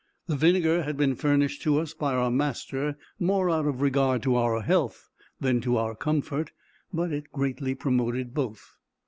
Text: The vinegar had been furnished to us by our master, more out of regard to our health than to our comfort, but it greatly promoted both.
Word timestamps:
The 0.25 0.35
vinegar 0.35 0.81
had 0.81 0.97
been 0.97 1.13
furnished 1.13 1.61
to 1.61 1.77
us 1.79 1.93
by 1.93 2.15
our 2.15 2.31
master, 2.31 2.97
more 3.19 3.51
out 3.51 3.67
of 3.67 3.81
regard 3.81 4.23
to 4.23 4.35
our 4.35 4.63
health 4.63 5.11
than 5.39 5.61
to 5.61 5.77
our 5.77 5.93
comfort, 5.95 6.53
but 6.91 7.11
it 7.13 7.31
greatly 7.31 7.75
promoted 7.75 8.33
both. 8.33 8.77